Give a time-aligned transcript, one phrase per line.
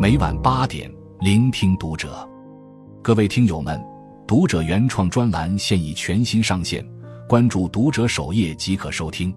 [0.00, 2.26] 每晚八点，聆听读者。
[3.02, 3.78] 各位听友们，
[4.26, 6.82] 读者原创专栏现已全新上线，
[7.28, 9.30] 关注读者首页即可收听。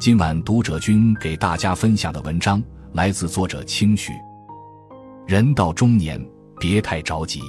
[0.00, 2.60] 今晚读者君给大家分享的文章
[2.94, 4.10] 来自作者清许。
[5.24, 6.20] 人到中年，
[6.58, 7.40] 别太着急。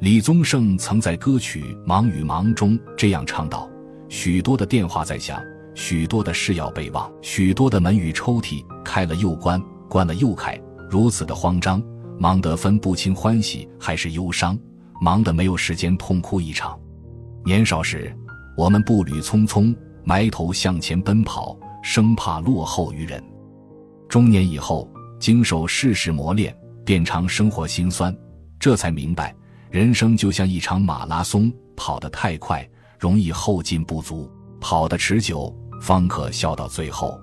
[0.00, 3.70] 李宗盛曾在歌曲《忙与忙》中这样唱道
[4.10, 5.40] ：“许多的电话在响。”
[5.74, 11.82] 许多的事要备忘，许多的门与抽屉开了又关，关了又开，如此的慌张，
[12.18, 14.58] 忙得分不清欢喜还是忧伤，
[15.02, 16.80] 忙得没有时间痛哭一场。
[17.44, 18.10] 年少时，
[18.56, 23.20] 我们步履匆匆，埋头向前奔跑，生怕落后于人；
[24.08, 28.16] 中年以后，经受世事磨练，变尝生活辛酸，
[28.58, 29.36] 这才明白，
[29.70, 32.66] 人生就像一场马拉松，跑得太快，
[32.98, 34.26] 容易后劲不足；
[34.58, 35.54] 跑得持久。
[35.82, 37.20] 方可笑到最后。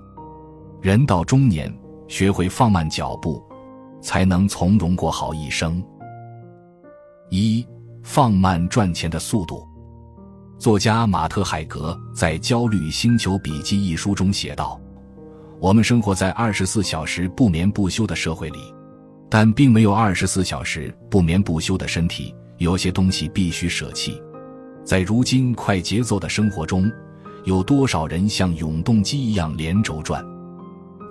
[0.80, 1.68] 人到中年，
[2.10, 3.40] 学会放慢脚步，
[4.02, 5.80] 才能从容过好一生。
[7.30, 7.64] 一
[8.02, 9.64] 放慢赚钱的速度。
[10.58, 14.78] 作家马特·海格在《焦虑星球笔记》一书中写道
[15.62, 18.74] ：“我们生活在二十四小时不眠不休的社会里，
[19.30, 22.34] 但并没有二十四小时不眠不休的身体。
[22.58, 24.20] 有些东西必须舍弃。
[24.84, 26.90] 在如今快节奏的生活中。”
[27.46, 30.22] 有多少人像永动机一样连轴转？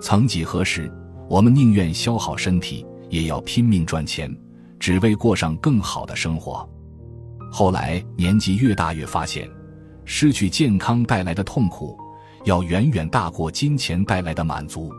[0.00, 0.90] 曾几何时，
[1.28, 4.34] 我们宁愿消耗身体，也要拼命赚钱，
[4.78, 6.68] 只为过上更好的生活。
[7.52, 9.48] 后来年纪越大，越发现，
[10.04, 11.98] 失去健康带来的痛苦，
[12.44, 14.90] 要远远大过金钱带来的满足。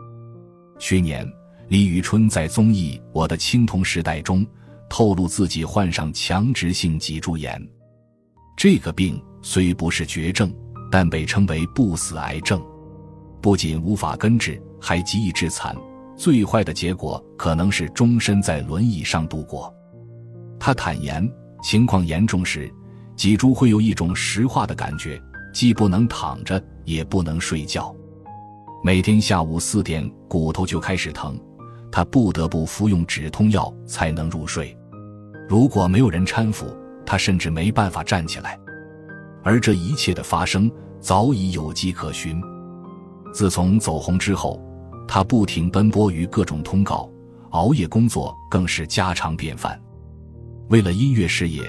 [0.78, 1.26] 去年，
[1.68, 4.46] 李宇春在综艺《我的青铜时代》中
[4.88, 7.60] 透露自己患上强直性脊柱炎，
[8.56, 10.52] 这个病虽不是绝症。
[10.90, 12.62] 但被称为不死癌症，
[13.40, 15.74] 不仅无法根治，还极易致残。
[16.16, 19.72] 最坏的结果可能是终身在轮椅上度过。
[20.58, 21.26] 他坦言，
[21.62, 22.70] 情况严重时，
[23.16, 25.20] 脊柱会有一种石化的感觉，
[25.54, 27.94] 既不能躺着，也不能睡觉。
[28.84, 31.38] 每天下午四点，骨头就开始疼，
[31.90, 34.76] 他不得不服用止痛药才能入睡。
[35.48, 36.66] 如果没有人搀扶，
[37.06, 38.58] 他甚至没办法站起来。
[39.42, 42.40] 而这一切的发生早已有迹可循。
[43.32, 44.62] 自从走红之后，
[45.14, 47.06] 他不停奔波于各种通告，
[47.50, 49.78] 熬夜工作更是家常便饭。
[50.70, 51.62] 为了音乐事业，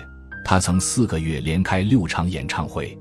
[0.45, 2.97] 他曾四个月连开六场演唱会。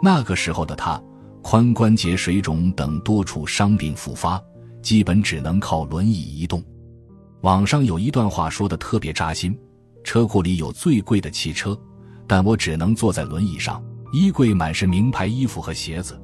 [0.00, 1.02] 那个时候的他，
[1.42, 4.40] 髋关节水肿等多处伤病复发，
[4.80, 6.62] 基本只能靠轮椅移动。
[7.40, 9.58] 网上有一段话说的特别扎心：
[10.04, 11.76] 车库里有最贵的汽车，
[12.28, 13.82] 但我只能坐在轮椅上。
[14.12, 16.16] 衣柜满是名牌衣服和鞋子，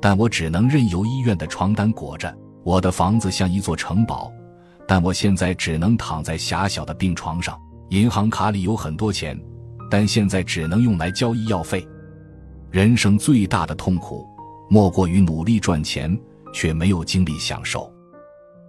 [0.00, 2.36] 但我只能任由医院的床单裹着。
[2.68, 4.30] 我的房子像一座城堡，
[4.86, 7.58] 但我现在只能躺在狭小的病床上。
[7.88, 9.40] 银行卡里有很多钱，
[9.90, 11.88] 但现在只能用来交医药费。
[12.70, 14.28] 人生最大的痛苦，
[14.68, 16.14] 莫过于努力赚钱，
[16.52, 17.90] 却没有精力享受。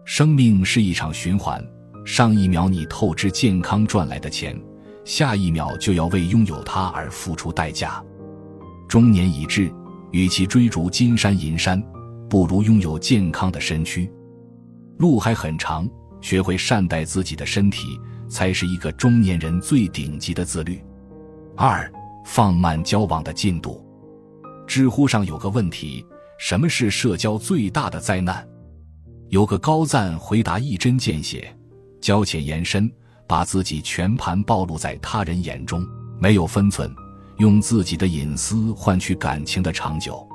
[0.05, 1.61] 生命是一场循环，
[2.05, 4.57] 上一秒你透支健康赚来的钱，
[5.03, 8.01] 下一秒就要为拥有它而付出代价。
[8.87, 9.69] 中年已至，
[10.11, 11.83] 与其追逐金山银山，
[12.29, 14.09] 不如拥有健康的身躯。
[14.97, 15.89] 路还很长，
[16.21, 20.81] 学会善待自己的身体，才是一个中年人最顶级的自律。
[21.57, 21.91] 二，
[22.25, 23.83] 放慢交往的进度。
[24.67, 26.05] 知乎上有个问题：
[26.37, 28.47] 什么是社交最大的灾难？
[29.29, 31.51] 有个高赞回答一针见血：
[32.01, 32.91] 交浅言深，
[33.27, 35.85] 把自己全盘暴露在他人眼中，
[36.19, 36.89] 没有分寸。
[37.37, 40.27] 用自己的隐私换取感情的长久，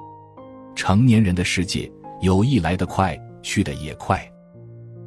[0.74, 1.90] 成年人的世界，
[2.20, 4.20] 友谊来得快，去得也快。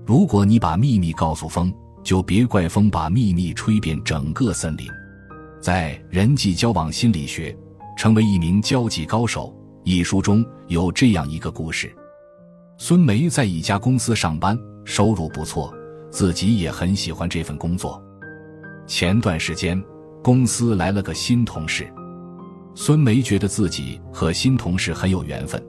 [0.05, 1.73] 如果你把秘密告诉风，
[2.03, 4.87] 就别怪风把秘密吹遍整个森林。
[5.61, 7.55] 在《人际交往心理学：
[7.97, 9.53] 成为一名交际高手》
[9.89, 11.93] 一书中有这样一个故事：
[12.77, 15.73] 孙梅在一家公司上班，收入不错，
[16.11, 18.01] 自己也很喜欢这份工作。
[18.85, 19.81] 前段时间。
[20.23, 21.87] 公司来了个新同事，
[22.79, 25.59] 孙梅觉得自己和新同事很有缘分，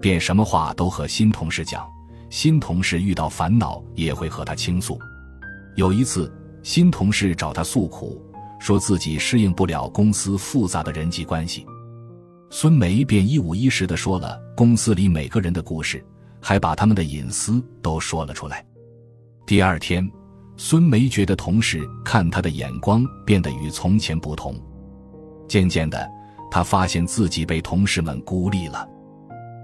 [0.00, 1.86] 便什么话都和新同事讲。
[2.30, 4.98] 新同事遇到烦恼也会和他倾诉。
[5.76, 6.32] 有一次，
[6.62, 8.18] 新同事找他诉苦，
[8.58, 11.66] 说自己适应不了公司复杂的人际关系。
[12.48, 16.02] 孙梅便一五一十的说了公司里每个人的故事，
[16.40, 18.64] 还把他们的隐私都说了出来。
[19.46, 20.10] 第二天。
[20.56, 24.54] 孙梅觉得同事看她的眼光变得与从前不同，
[25.48, 26.08] 渐渐的，
[26.50, 28.88] 他发现自己被同事们孤立了。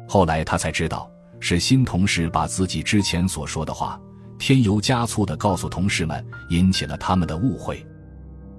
[0.08, 4.00] 后来他才知道，是新同事把自己之前所说的话
[4.38, 7.84] 添油加醋的告诉同事们，引起了他们的误会，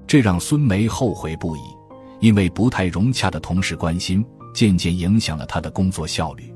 [0.08, 1.62] 这让孙梅后悔不已。
[2.20, 4.24] 因为不太融洽的同事关心，
[4.54, 6.54] 渐渐影响了他的工作效率，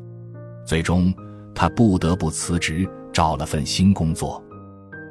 [0.63, 1.11] 最终
[1.55, 4.39] 他不得不辞职，找了份新工作。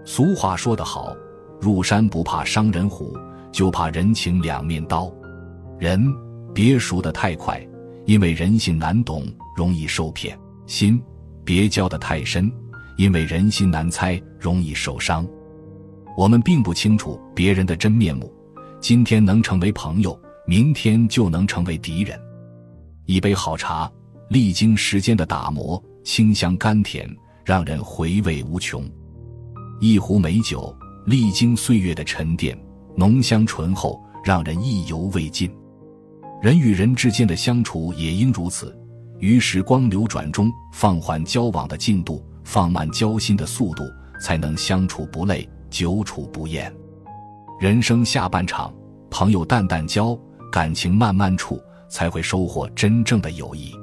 [0.05, 1.12] 俗话说得好，
[1.61, 3.19] 入山不怕伤人虎，
[3.51, 5.12] 就怕人情两面刀。
[5.77, 6.01] 人
[6.55, 7.61] 别熟得太快，
[8.06, 10.35] 因为人性难懂，容易受骗；
[10.67, 11.03] 心
[11.45, 12.51] 别交得太深，
[12.97, 15.27] 因为人心难猜，容易受伤。
[16.17, 18.33] 我们并不清楚别人的真面目，
[18.81, 20.19] 今天能成为朋友。
[20.47, 22.21] 明天就能成为敌人。
[23.06, 23.91] 一杯好茶，
[24.29, 27.09] 历经时间的打磨，清香甘甜，
[27.47, 28.83] 让人回味无穷；
[29.81, 32.55] 一壶美酒，历经岁月的沉淀，
[32.95, 35.51] 浓香醇厚，让人意犹未尽。
[36.42, 38.76] 人与人之间的相处也应如此，
[39.19, 43.82] 于时光流转中放缓交往的进度，放慢交心的速度，
[44.20, 46.72] 才能相处不累，久处不厌。
[47.58, 48.72] 人生下半场，
[49.10, 50.19] 朋友淡淡交。
[50.52, 53.75] 感情慢慢处，才会收获真正的友谊。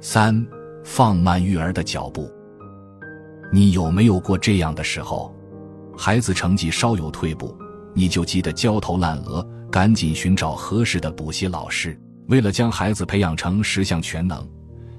[0.00, 0.46] 三，
[0.82, 2.30] 放慢育儿的脚步。
[3.52, 5.34] 你有没有过这样的时候？
[5.94, 7.54] 孩子成绩稍有退步，
[7.92, 11.98] 你就急得焦头烂额，赶紧寻找合适的补习老师。
[12.28, 14.46] 为了将孩子培养成十项全能，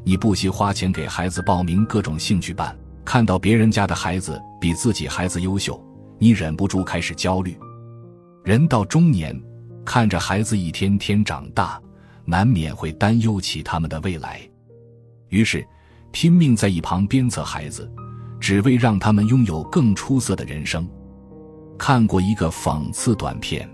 [0.03, 2.77] 你不惜花钱给孩子报名各种兴趣班。
[3.05, 5.83] 看到别人家的孩子比自己孩子优秀，
[6.17, 7.57] 你忍不住开始焦虑。
[8.43, 9.39] 人到中年。
[9.85, 11.81] 看着孩子一天天长大，
[12.23, 14.39] 难免会担忧起他们的未来，
[15.29, 15.65] 于是
[16.11, 17.91] 拼命在一旁鞭策孩子，
[18.39, 20.87] 只为让他们拥有更出色的人生。
[21.75, 23.67] 看过一个讽刺短片，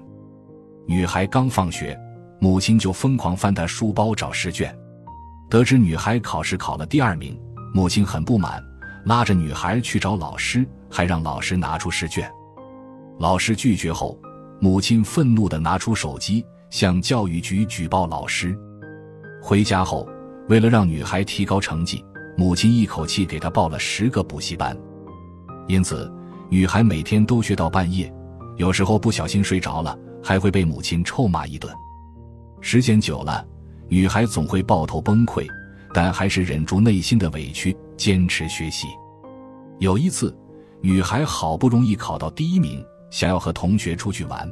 [0.88, 1.98] 女孩刚放学，
[2.40, 4.76] 母亲就疯狂翻她书包找试卷，
[5.50, 7.40] 得知女孩考试考了第二名，
[7.74, 8.64] 母亲很不满，
[9.06, 12.32] 拉着女孩去找老师，还让老师拿出试卷，
[13.20, 14.20] 老师拒绝后。
[14.62, 18.58] 母亲愤怒地拿出手机，向教育局举报老师。
[19.42, 20.08] 回家后，
[20.48, 22.04] 为了让女孩提高成绩，
[22.38, 24.76] 母亲一口气给她报了十个补习班。
[25.68, 26.10] 因此，
[26.50, 28.12] 女孩每天都学到半夜，
[28.56, 31.72] 有时候不小心睡着了，还会被母亲臭骂一顿。
[32.60, 33.46] 时间久了，
[33.88, 35.48] 女孩总会抱头崩溃，
[35.94, 38.88] 但还是忍住内心的委屈，坚持学习。
[39.78, 40.36] 有一次，
[40.82, 42.84] 女孩好不容易考到第一名。
[43.12, 44.52] 想要和同学出去玩，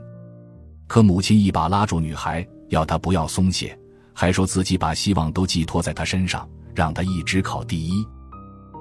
[0.87, 3.77] 可母亲一把拉住女孩，要她不要松懈，
[4.13, 8.05] 还说自己把希望都寄托在她身上，让她一直考第一。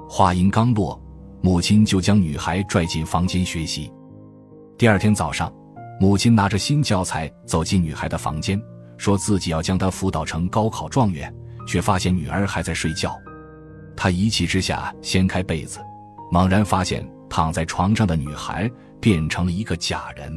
[0.09, 1.03] 话音刚落，
[1.41, 3.91] 母亲就将女孩拽进房间学习。
[4.79, 5.53] 第二天早上，
[6.01, 8.61] 母亲拿着新教材走进女孩的房间，
[8.97, 11.35] 说自己要将她辅导成高考状元，
[11.67, 13.17] 却发现女儿还在睡觉。
[13.97, 15.79] 他一气之下掀开被子，
[16.31, 18.71] 猛然发现躺在床上的女孩。
[19.01, 20.33] 变成了一个假人，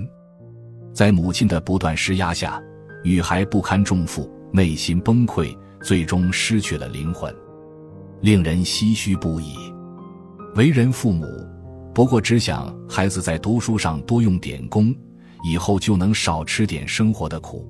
[0.91, 2.59] 在母亲的不断施压下，
[3.03, 7.31] 女孩不堪重负，内心崩溃，最终失去了灵魂，
[8.21, 9.55] 令人唏嘘不已。
[10.55, 11.27] 为人父母，
[11.93, 14.91] 不过只想孩子在读书上多用点功，
[15.47, 17.69] 以后就能少吃点生活的苦，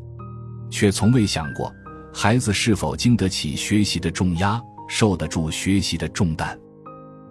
[0.70, 1.70] 却从未想过
[2.14, 6.58] 孩子是否经得起学习的重压，受得住学习的重担。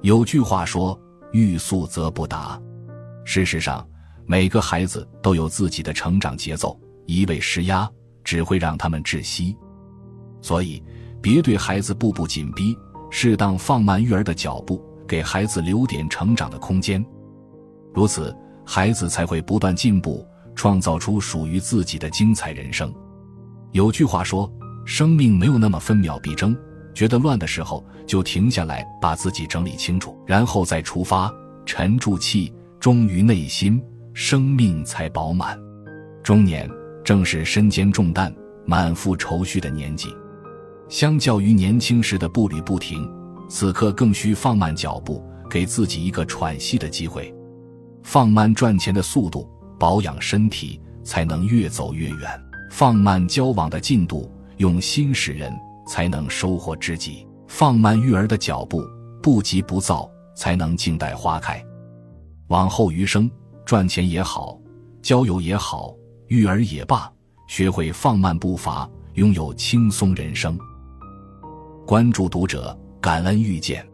[0.03, 1.01] 有句话说
[1.33, 2.61] ：“欲速则不达。”
[3.25, 3.89] 事实上，
[4.27, 7.91] 每个孩子都有自己的成长节奏，一味施压
[8.23, 9.57] 只会让他们窒息。
[10.43, 10.83] 所以，
[11.23, 12.77] 别对孩子步步紧逼，
[13.11, 17.03] 适当放慢育儿的脚步，给孩子留点成长的空间。
[17.95, 18.37] 如此，
[18.67, 22.93] 孩子才会不断进步，创造出属于自己的精彩人生。
[23.73, 24.51] 有句话说
[24.85, 26.57] ：“生命没有那么分秒必争，
[26.95, 31.33] 觉得乱的时候就停下来，把自己整理清楚，然后再出发，
[31.65, 33.83] 沉住气。”忠于内心，
[34.13, 35.59] 生命才饱满。
[36.23, 36.71] 中年
[37.03, 38.31] 正是身兼重担、
[38.67, 40.15] 满腹愁绪的年纪，
[40.87, 43.11] 相较于年轻时的步履不停，
[43.49, 47.35] 此刻更需放慢脚步，给自己一个喘息的机会，
[48.03, 52.29] 放慢赚钱的速度，保养身体，才能越走越远；
[52.71, 55.53] 放慢交往的进度，用心识人，
[55.87, 58.83] 才能收获知己；放慢育儿的脚步，
[59.23, 61.63] 不急不躁，才能静待花开。
[62.49, 63.31] 往后余生，
[63.65, 64.59] 赚钱也好，
[65.03, 65.95] 交友也好，
[66.29, 67.11] 育儿也罢，
[67.47, 70.59] 学会放慢步伐，拥有轻松人生。
[71.87, 73.87] 关注读者，感恩遇见。